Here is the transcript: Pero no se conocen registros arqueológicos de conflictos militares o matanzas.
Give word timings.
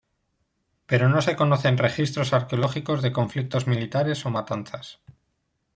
Pero 0.89 1.09
no 1.09 1.21
se 1.21 1.35
conocen 1.35 1.77
registros 1.77 2.33
arqueológicos 2.33 3.03
de 3.03 3.11
conflictos 3.13 3.67
militares 3.67 4.25
o 4.25 4.31
matanzas. 4.31 4.99